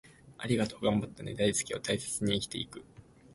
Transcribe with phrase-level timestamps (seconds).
[0.39, 2.83] 『ありがとう』、『頑張ったね』、『大好き』を大切にして生きていく